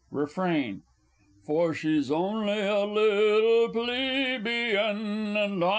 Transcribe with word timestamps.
Refrain 0.09 0.81
For 1.43 1.75
she's 1.75 2.09
only 2.09 2.59
a 2.59 2.85
little 2.85 3.69
Plebeian, 3.69 5.59
&c. 5.61 5.65